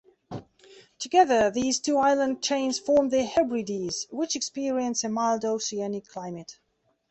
[0.97, 6.57] Together these two island chains form the Hebrides, which experience a mild oceanic climate.